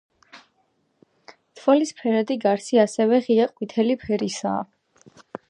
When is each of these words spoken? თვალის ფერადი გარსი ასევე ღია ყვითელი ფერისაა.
თვალის 1.59 1.91
ფერადი 1.99 2.39
გარსი 2.47 2.81
ასევე 2.85 3.21
ღია 3.27 3.47
ყვითელი 3.53 3.99
ფერისაა. 4.07 4.67